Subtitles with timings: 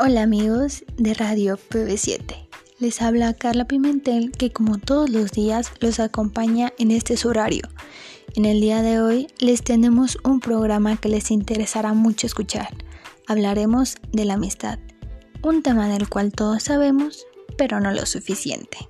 [0.00, 2.48] Hola amigos de Radio PB7.
[2.80, 7.62] Les habla Carla Pimentel que como todos los días los acompaña en este horario.
[8.34, 12.74] En el día de hoy les tenemos un programa que les interesará mucho escuchar.
[13.28, 14.80] Hablaremos de la amistad,
[15.42, 17.24] un tema del cual todos sabemos,
[17.56, 18.88] pero no lo suficiente.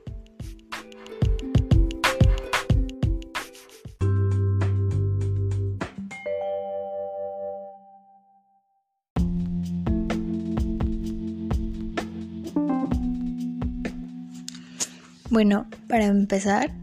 [15.31, 16.75] Bueno, para empezar,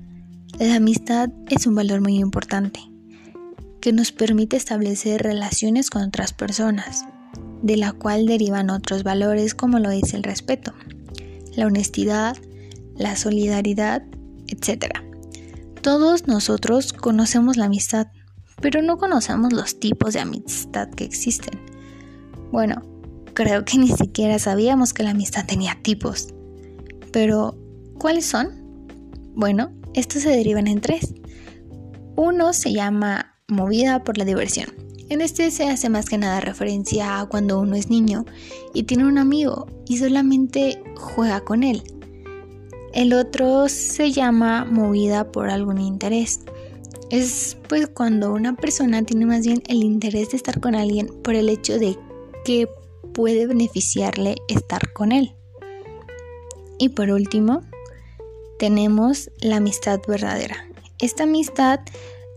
[0.60, 2.80] la amistad es un valor muy importante
[3.80, 7.06] que nos permite establecer relaciones con otras personas,
[7.62, 10.74] de la cual derivan otros valores como lo es el respeto,
[11.56, 12.36] la honestidad,
[12.96, 14.04] la solidaridad,
[14.48, 14.86] etc.
[15.82, 18.08] Todos nosotros conocemos la amistad,
[18.60, 21.60] pero no conocemos los tipos de amistad que existen.
[22.52, 22.84] Bueno,
[23.34, 26.34] creo que ni siquiera sabíamos que la amistad tenía tipos.
[27.12, 27.58] Pero,
[28.02, 28.50] ¿cuáles son?
[29.36, 31.14] Bueno, estos se derivan en tres.
[32.16, 34.70] Uno se llama movida por la diversión.
[35.10, 38.26] En este se hace más que nada referencia a cuando uno es niño
[38.74, 41.84] y tiene un amigo y solamente juega con él.
[42.92, 46.40] El otro se llama movida por algún interés.
[47.12, 51.36] Es pues cuando una persona tiene más bien el interés de estar con alguien por
[51.36, 52.00] el hecho de
[52.46, 52.68] que
[53.14, 55.36] puede beneficiarle estar con él.
[56.80, 57.62] Y por último,
[58.62, 60.68] tenemos la amistad verdadera.
[61.00, 61.80] Esta amistad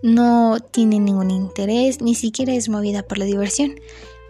[0.02, 3.74] no tiene ningún interés, ni siquiera es movida por la diversión,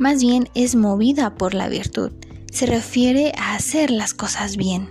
[0.00, 2.10] más bien es movida por la virtud.
[2.50, 4.88] Se refiere a hacer las cosas bien.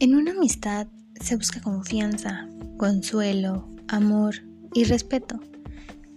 [0.00, 0.86] En una amistad
[1.18, 4.34] se busca confianza, consuelo, amor
[4.74, 5.40] y respeto.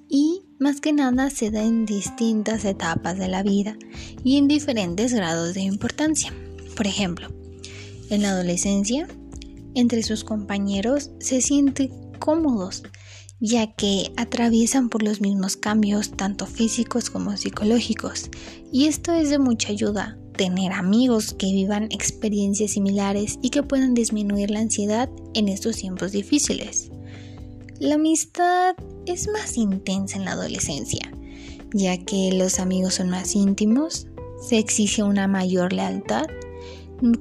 [0.10, 3.78] Y más que nada se da en distintas etapas de la vida
[4.24, 6.34] y en diferentes grados de importancia.
[6.76, 7.30] Por ejemplo,
[8.10, 9.08] en la adolescencia,
[9.76, 12.84] entre sus compañeros se sienten cómodos,
[13.40, 18.30] ya que atraviesan por los mismos cambios, tanto físicos como psicológicos,
[18.72, 23.94] y esto es de mucha ayuda, tener amigos que vivan experiencias similares y que puedan
[23.94, 26.90] disminuir la ansiedad en estos tiempos difíciles.
[27.80, 31.12] La amistad es más intensa en la adolescencia,
[31.74, 34.08] ya que los amigos son más íntimos,
[34.42, 36.26] se exige una mayor lealtad,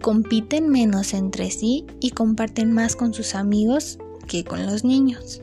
[0.01, 5.43] compiten menos entre sí y comparten más con sus amigos que con los niños.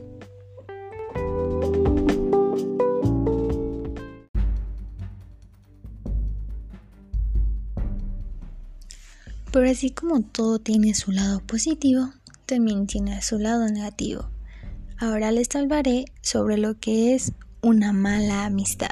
[9.52, 12.10] Pero así como todo tiene su lado positivo,
[12.46, 14.33] también tiene su lado negativo.
[14.98, 17.32] Ahora les hablaré sobre lo que es
[17.62, 18.90] una mala amistad.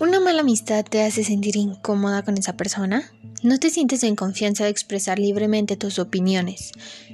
[0.00, 3.04] ¿Una mala amistad te hace sentir incómoda con esa persona?
[3.44, 6.72] No te sientes en confianza de expresar libremente tus opiniones.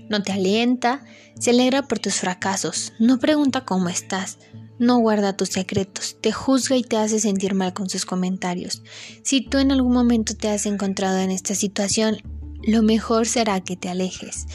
[0.09, 1.05] No te alienta,
[1.39, 4.39] se alegra por tus fracasos, no pregunta cómo estás,
[4.79, 8.83] no guarda tus secretos, te juzga y te hace sentir mal con sus comentarios.
[9.23, 12.19] Si tú en algún momento te has encontrado en esta situación,
[12.63, 14.47] lo mejor será que te alejes.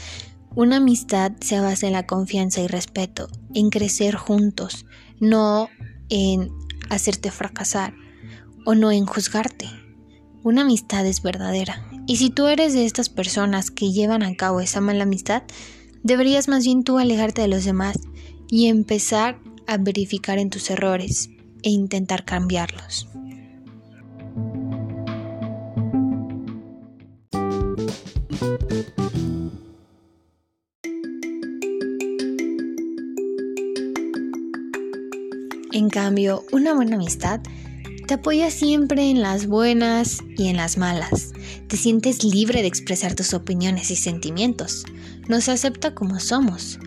[0.54, 4.86] Una amistad se basa en la confianza y respeto, en crecer juntos,
[5.20, 5.68] no
[6.08, 6.50] en
[6.90, 7.94] hacerte fracasar
[8.64, 9.68] o no en juzgarte.
[10.42, 11.84] Una amistad es verdadera.
[12.06, 15.42] Y si tú eres de estas personas que llevan a cabo esa mala amistad,
[16.02, 17.98] deberías más bien tú alejarte de los demás
[18.48, 21.30] y empezar a verificar en tus errores
[21.62, 23.08] e intentar cambiarlos.
[35.72, 37.40] En cambio, una buena amistad
[38.06, 41.32] te apoya siempre en las buenas y en las malas.
[41.68, 44.84] Te sientes libre de expresar tus opiniones y sentimientos.
[45.26, 46.78] Nos acepta como somos.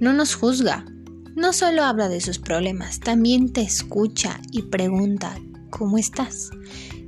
[0.00, 0.84] No nos juzga
[1.34, 5.36] no solo habla de sus problemas, también te escucha y pregunta,
[5.70, 6.50] ¿cómo estás?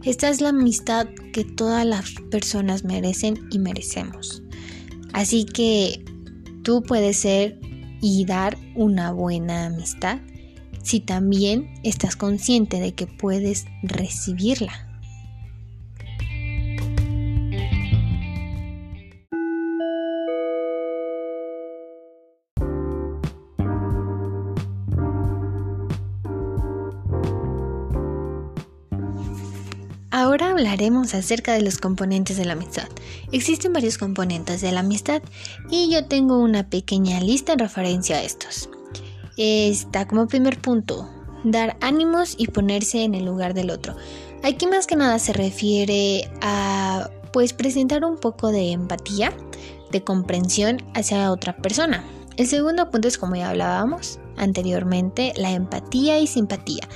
[0.02, 4.42] Esta es la amistad que todas las personas merecen y merecemos.
[5.12, 6.04] Así que
[6.62, 7.58] tú puedes ser
[8.00, 10.18] y dar una buena amistad
[10.82, 14.95] si también estás consciente de que puedes recibirla.
[30.56, 32.88] Hablaremos acerca de los componentes de la amistad.
[33.30, 35.22] Existen varios componentes de la amistad
[35.70, 38.70] y yo tengo una pequeña lista en referencia a estos.
[39.36, 41.10] Está como primer punto,
[41.44, 43.96] dar ánimos y ponerse en el lugar del otro.
[44.42, 49.34] Aquí más que nada se refiere a pues presentar un poco de empatía,
[49.92, 52.02] de comprensión hacia otra persona.
[52.38, 56.88] El segundo punto es como ya hablábamos anteriormente, la empatía y simpatía.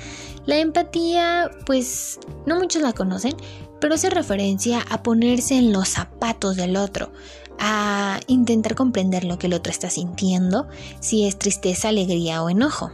[0.50, 3.36] La empatía, pues no muchos la conocen,
[3.80, 7.12] pero hace referencia a ponerse en los zapatos del otro,
[7.60, 10.66] a intentar comprender lo que el otro está sintiendo,
[10.98, 12.90] si es tristeza, alegría o enojo.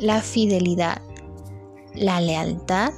[0.00, 1.00] La fidelidad,
[1.94, 2.92] la lealtad,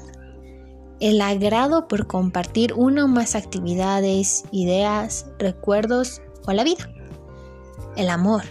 [0.99, 6.88] el agrado por compartir una o más actividades, ideas, recuerdos o la vida.
[7.99, 8.44] El amor,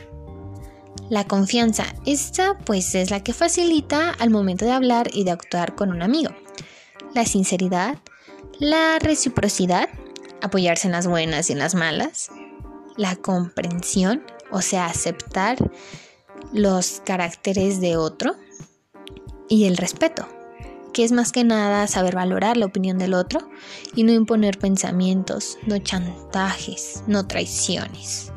[1.10, 5.76] la confianza, esta pues es la que facilita al momento de hablar y de actuar
[5.76, 6.32] con un amigo.
[7.14, 7.98] La sinceridad,
[8.60, 9.90] la reciprocidad,
[10.42, 12.30] apoyarse en las buenas y en las malas.
[12.98, 15.58] La comprensión, o sea, aceptar
[16.54, 18.36] los caracteres de otro.
[19.48, 20.28] Y el respeto,
[20.94, 23.50] que es más que nada saber valorar la opinión del otro
[23.96, 28.32] y no imponer pensamientos, no chantajes, no traiciones.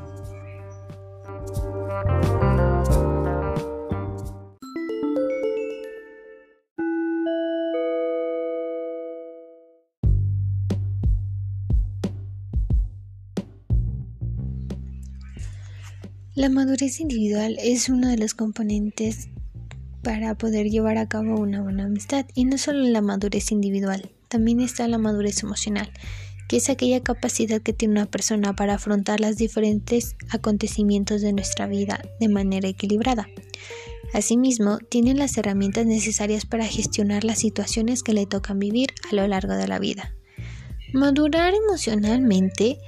[16.42, 19.28] La madurez individual es uno de los componentes
[20.02, 22.26] para poder llevar a cabo una buena amistad.
[22.34, 25.92] Y no solo la madurez individual, también está la madurez emocional,
[26.48, 31.68] que es aquella capacidad que tiene una persona para afrontar los diferentes acontecimientos de nuestra
[31.68, 33.28] vida de manera equilibrada.
[34.12, 39.28] Asimismo, tiene las herramientas necesarias para gestionar las situaciones que le tocan vivir a lo
[39.28, 40.12] largo de la vida.
[40.92, 42.78] Madurar emocionalmente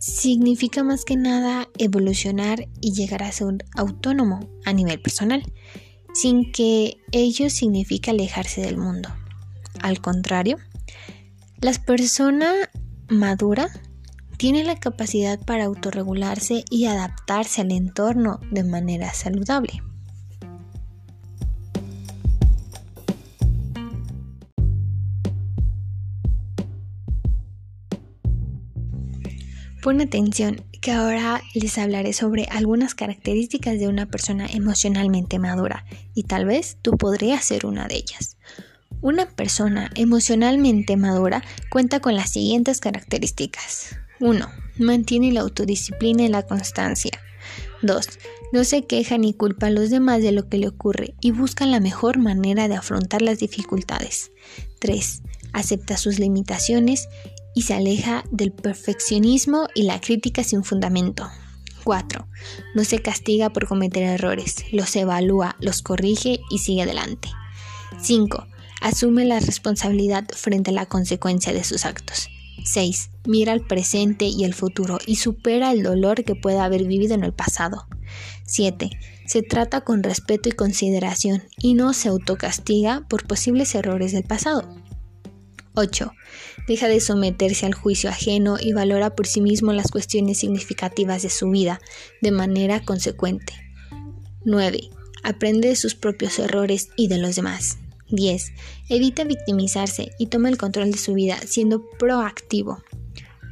[0.00, 5.42] significa más que nada evolucionar y llegar a ser autónomo a nivel personal,
[6.14, 9.10] sin que ello signifique alejarse del mundo.
[9.80, 10.56] Al contrario,
[11.60, 12.52] la persona
[13.08, 13.68] madura
[14.38, 19.82] tiene la capacidad para autorregularse y adaptarse al entorno de manera saludable.
[29.82, 36.24] Pon atención que ahora les hablaré sobre algunas características de una persona emocionalmente madura y
[36.24, 38.36] tal vez tú podrías ser una de ellas.
[39.00, 43.96] Una persona emocionalmente madura cuenta con las siguientes características.
[44.20, 44.46] 1.
[44.78, 47.12] Mantiene la autodisciplina y la constancia.
[47.80, 48.06] 2.
[48.52, 51.64] No se queja ni culpa a los demás de lo que le ocurre y busca
[51.64, 54.30] la mejor manera de afrontar las dificultades.
[54.80, 55.22] 3.
[55.54, 57.08] Acepta sus limitaciones
[57.54, 61.28] y se aleja del perfeccionismo y la crítica sin fundamento.
[61.84, 62.26] 4.
[62.74, 67.28] No se castiga por cometer errores, los evalúa, los corrige y sigue adelante.
[68.00, 68.46] 5.
[68.80, 72.28] Asume la responsabilidad frente a la consecuencia de sus actos.
[72.64, 73.10] 6.
[73.26, 77.24] Mira al presente y el futuro y supera el dolor que pueda haber vivido en
[77.24, 77.86] el pasado.
[78.46, 78.90] 7.
[79.26, 84.79] Se trata con respeto y consideración y no se autocastiga por posibles errores del pasado.
[85.74, 86.12] 8.
[86.66, 91.30] Deja de someterse al juicio ajeno y valora por sí mismo las cuestiones significativas de
[91.30, 91.80] su vida
[92.20, 93.54] de manera consecuente.
[94.44, 94.90] 9.
[95.22, 97.78] Aprende de sus propios errores y de los demás.
[98.08, 98.52] 10.
[98.88, 102.82] Evita victimizarse y toma el control de su vida siendo proactivo.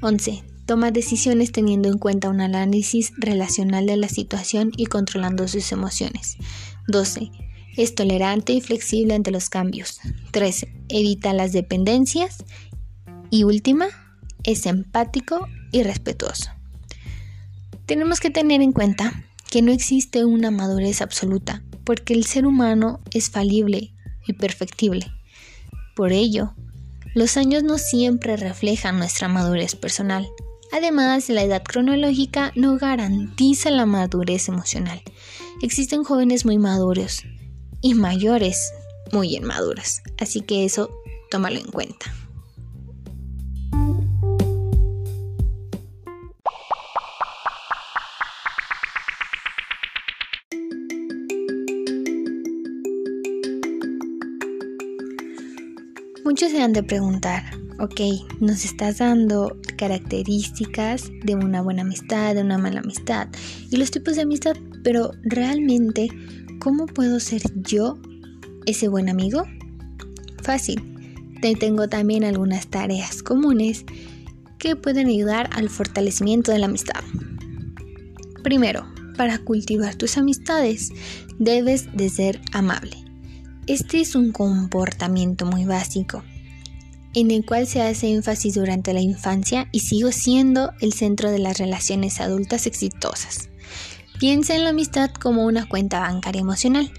[0.02, 0.42] 11.
[0.66, 6.36] Toma decisiones teniendo en cuenta un análisis relacional de la situación y controlando sus emociones.
[6.88, 7.30] 12.
[7.78, 10.00] Es tolerante y flexible ante los cambios.
[10.32, 10.68] 13.
[10.88, 12.38] Evita las dependencias.
[13.30, 13.86] Y última,
[14.42, 16.50] es empático y respetuoso.
[17.86, 22.98] Tenemos que tener en cuenta que no existe una madurez absoluta, porque el ser humano
[23.12, 23.94] es falible
[24.26, 25.06] y perfectible.
[25.94, 26.54] Por ello,
[27.14, 30.28] los años no siempre reflejan nuestra madurez personal.
[30.72, 35.00] Además, la edad cronológica no garantiza la madurez emocional.
[35.62, 37.22] Existen jóvenes muy maduros
[37.80, 38.72] y mayores
[39.12, 40.02] muy inmaduras.
[40.18, 40.90] Así que eso
[41.30, 42.12] tómalo en cuenta.
[56.24, 57.42] Muchos se han de preguntar,
[57.80, 58.00] ok,
[58.40, 63.28] nos estás dando características de una buena amistad, de una mala amistad
[63.70, 64.54] y los tipos de amistad,
[64.84, 66.08] pero realmente
[66.60, 67.98] ¿Cómo puedo ser yo
[68.66, 69.44] ese buen amigo?
[70.42, 70.82] Fácil.
[71.40, 73.84] te tengo también algunas tareas comunes
[74.58, 77.00] que pueden ayudar al fortalecimiento de la amistad.
[78.42, 78.86] Primero,
[79.16, 80.90] para cultivar tus amistades,
[81.38, 82.96] debes de ser amable.
[83.68, 86.24] Este es un comportamiento muy básico,
[87.14, 91.38] en el cual se hace énfasis durante la infancia y sigo siendo el centro de
[91.38, 93.48] las relaciones adultas exitosas.
[94.18, 96.90] Piensa en la amistad como una cuenta bancaria emocional.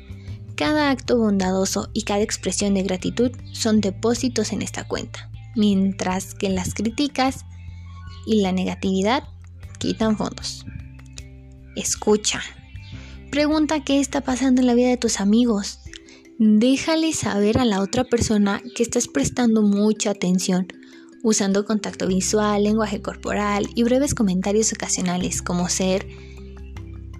[0.55, 6.49] Cada acto bondadoso y cada expresión de gratitud son depósitos en esta cuenta, mientras que
[6.49, 7.45] las críticas
[8.25, 9.23] y la negatividad
[9.79, 10.65] quitan fondos.
[11.75, 12.41] Escucha.
[13.31, 15.79] Pregunta qué está pasando en la vida de tus amigos.
[16.37, 20.67] Déjale saber a la otra persona que estás prestando mucha atención,
[21.21, 26.07] usando contacto visual, lenguaje corporal y breves comentarios ocasionales como ser,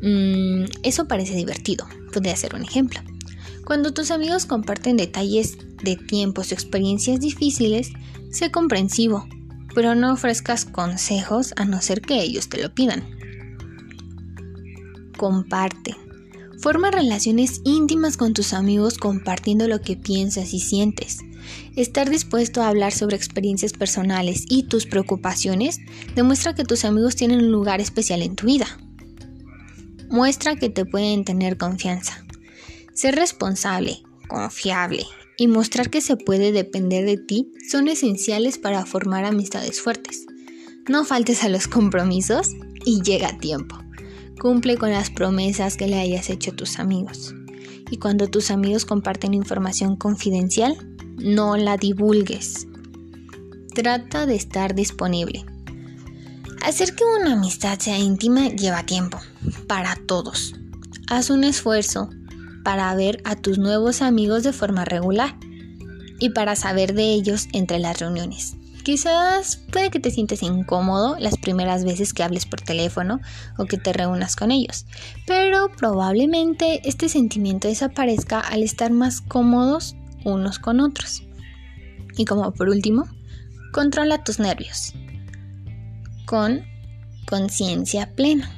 [0.02, 3.00] mm, eso parece divertido, podría ser un ejemplo.
[3.66, 7.92] Cuando tus amigos comparten detalles de tiempos o experiencias difíciles,
[8.32, 9.28] sé comprensivo,
[9.76, 13.04] pero no ofrezcas consejos a no ser que ellos te lo pidan.
[15.18, 15.96] Comparte.
[16.60, 21.20] Forma relaciones íntimas con tus amigos compartiendo lo que piensas y sientes.
[21.76, 25.80] Estar dispuesto a hablar sobre experiencias personales y tus preocupaciones
[26.16, 28.68] demuestra que tus amigos tienen un lugar especial en tu vida.
[30.10, 32.26] Muestra que te pueden tener confianza.
[32.94, 35.06] Ser responsable, confiable
[35.38, 40.26] y mostrar que se puede depender de ti son esenciales para formar amistades fuertes.
[40.88, 42.50] No faltes a los compromisos
[42.84, 43.78] y llega a tiempo.
[44.42, 47.36] Cumple con las promesas que le hayas hecho a tus amigos.
[47.92, 50.76] Y cuando tus amigos comparten información confidencial,
[51.18, 52.68] no la divulgues.
[53.76, 55.46] Trata de estar disponible.
[56.62, 59.18] Hacer que una amistad sea íntima lleva tiempo,
[59.68, 60.54] para todos.
[61.08, 62.10] Haz un esfuerzo
[62.64, 65.36] para ver a tus nuevos amigos de forma regular
[66.20, 68.56] y para saber de ellos entre las reuniones.
[68.84, 73.20] Quizás puede que te sientes incómodo las primeras veces que hables por teléfono
[73.58, 74.86] o que te reúnas con ellos,
[75.26, 81.24] pero probablemente este sentimiento desaparezca al estar más cómodos unos con otros.
[82.18, 83.08] Y como por último,
[83.72, 84.94] controla tus nervios
[86.30, 86.64] con
[87.26, 88.52] conciencia plena.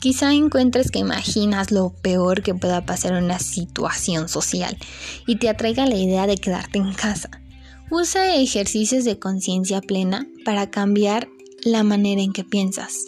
[0.00, 4.78] Quizá encuentres que imaginas lo peor que pueda pasar en una situación social
[5.26, 7.28] y te atraiga la idea de quedarte en casa.
[7.90, 11.28] Usa ejercicios de conciencia plena para cambiar
[11.62, 13.04] la manera en que piensas.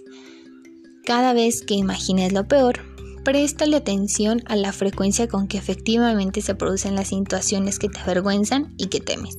[1.07, 2.81] Cada vez que imagines lo peor,
[3.25, 8.75] préstale atención a la frecuencia con que efectivamente se producen las situaciones que te avergüenzan
[8.77, 9.39] y que temes.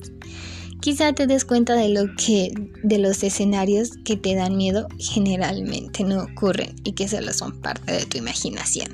[0.84, 6.04] Quizá te des cuenta de lo que de los escenarios que te dan miedo generalmente
[6.04, 8.88] no ocurren y que solo son parte de tu imaginación.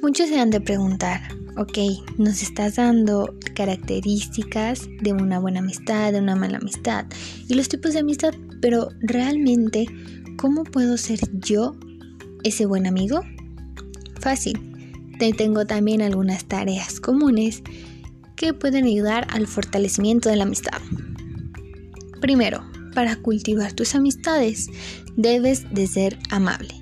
[0.00, 1.22] Muchos se han de preguntar,
[1.56, 1.76] ok,
[2.18, 7.04] nos estás dando características de una buena amistad, de una mala amistad
[7.48, 9.86] y los tipos de amistad, pero realmente,
[10.36, 11.74] ¿cómo puedo ser yo
[12.44, 13.22] ese buen amigo?
[14.20, 14.58] Fácil.
[15.18, 17.62] Te tengo también algunas tareas comunes
[18.36, 20.80] que pueden ayudar al fortalecimiento de la amistad.
[22.20, 24.68] Primero, para cultivar tus amistades,
[25.16, 26.74] debes de ser amable.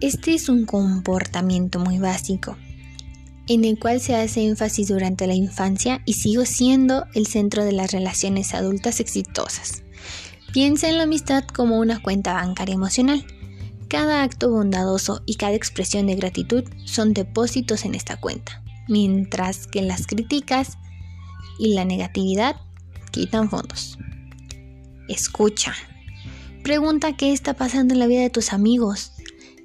[0.00, 2.56] Este es un comportamiento muy básico,
[3.46, 7.72] en el cual se hace énfasis durante la infancia y sigo siendo el centro de
[7.72, 9.82] las relaciones adultas exitosas.
[10.52, 13.24] Piensa en la amistad como una cuenta bancaria emocional
[13.88, 19.82] cada acto bondadoso y cada expresión de gratitud son depósitos en esta cuenta, mientras que
[19.82, 20.78] las críticas
[21.58, 22.56] y la negatividad
[23.10, 23.98] quitan fondos.
[25.08, 25.74] Escucha.
[26.62, 29.12] Pregunta qué está pasando en la vida de tus amigos.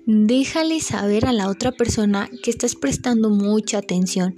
[0.05, 4.35] Déjale saber a la otra persona que estás prestando mucha atención,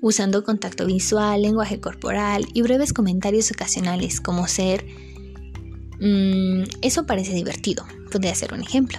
[0.00, 4.84] usando contacto visual, lenguaje corporal y breves comentarios ocasionales como ser,
[6.00, 8.98] mm, eso parece divertido, podría ser un ejemplo.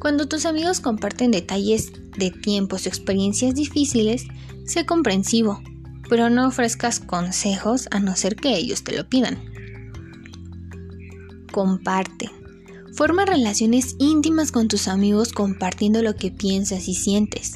[0.00, 4.24] Cuando tus amigos comparten detalles de tiempos o experiencias difíciles,
[4.64, 5.62] sé comprensivo,
[6.08, 9.38] pero no ofrezcas consejos a no ser que ellos te lo pidan.
[11.52, 12.30] Comparte.
[12.94, 17.52] Forma relaciones íntimas con tus amigos compartiendo lo que piensas y sientes.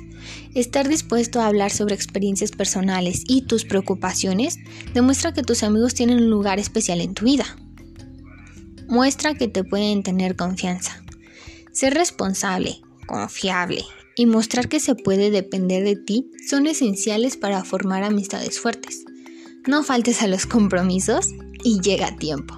[0.55, 4.59] Estar dispuesto a hablar sobre experiencias personales y tus preocupaciones
[4.93, 7.47] demuestra que tus amigos tienen un lugar especial en tu vida.
[8.87, 11.04] Muestra que te pueden tener confianza.
[11.75, 13.85] Ser responsable, confiable
[14.17, 19.05] y mostrar que se puede depender de ti son esenciales para formar amistades fuertes.
[19.67, 21.31] No faltes a los compromisos
[21.65, 22.57] y llega a tiempo.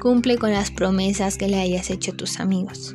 [0.00, 2.94] Cumple con las promesas que le hayas hecho a tus amigos.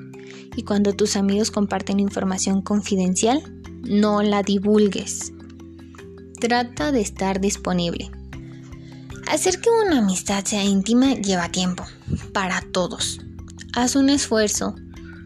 [0.56, 3.44] Y cuando tus amigos comparten información confidencial,
[3.84, 5.32] no la divulgues.
[6.39, 8.10] Trata de estar disponible.
[9.27, 11.86] Hacer que una amistad sea íntima lleva tiempo,
[12.34, 13.20] para todos.
[13.74, 14.75] Haz un esfuerzo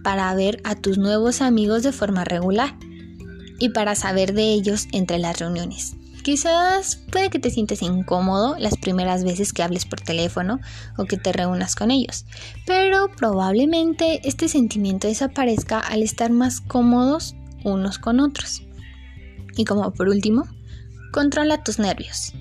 [0.06, 2.78] para ver a tus nuevos amigos de forma regular
[3.58, 5.96] y para saber de ellos entre las reuniones.
[6.22, 10.60] Quizás puede que te sientes incómodo las primeras veces que hables por teléfono
[10.96, 12.28] o que te reúnas con ellos,
[12.68, 17.34] pero probablemente este sentimiento desaparezca al estar más cómodos
[17.64, 18.62] unos con otros.
[19.58, 20.48] Y como por último,
[21.12, 22.32] controla tus nervios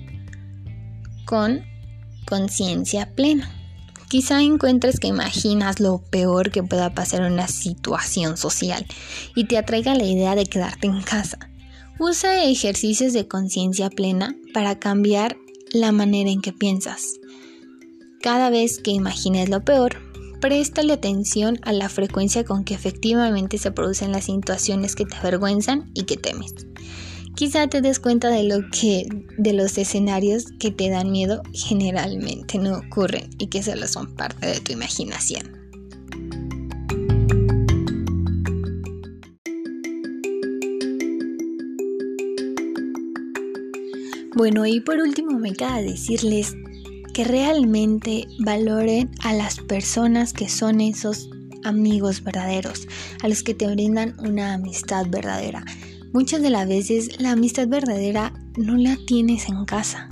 [1.25, 1.63] con
[2.27, 3.64] conciencia plena.
[4.09, 8.85] Quizá encuentres que imaginas lo peor que pueda pasar en una situación social
[9.35, 11.39] y te atraiga la idea de quedarte en casa.
[11.99, 15.37] Usa ejercicios de conciencia plena para cambiar
[15.71, 17.03] la manera en que piensas.
[18.21, 19.97] Cada vez que imagines lo peor,
[20.39, 25.89] préstale atención a la frecuencia con que efectivamente se producen las situaciones que te avergüenzan
[25.93, 26.53] y que temes.
[27.35, 32.57] Quizá te des cuenta de lo que de los escenarios que te dan miedo generalmente
[32.57, 35.43] no ocurren y que solo son parte de tu imaginación.
[44.33, 46.55] Bueno, y por último me queda decirles
[47.13, 51.29] que realmente valoren a las personas que son esos
[51.65, 52.87] amigos verdaderos,
[53.23, 55.65] a los que te brindan una amistad verdadera.
[56.15, 60.07] Muchas de las veces la amistad verdadera no la tienes en casa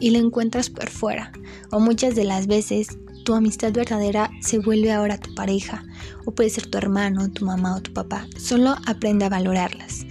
[0.00, 1.32] y la encuentras por fuera.
[1.70, 2.88] O muchas de las veces
[3.26, 5.84] tu amistad verdadera se vuelve ahora tu pareja
[6.24, 8.26] o puede ser tu hermano, tu mamá o tu papá.
[8.38, 10.06] Solo aprende a valorarlas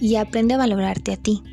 [0.00, 1.44] y aprende a valorarte a ti.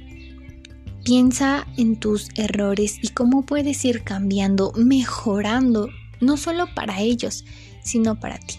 [1.05, 5.87] Piensa en tus errores y cómo puedes ir cambiando, mejorando,
[6.19, 7.45] no solo para ellos,
[7.83, 8.55] sino para ti.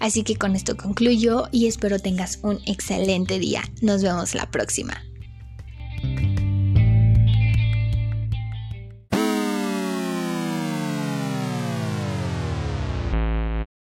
[0.00, 3.62] Así que con esto concluyo y espero tengas un excelente día.
[3.80, 5.09] Nos vemos la próxima.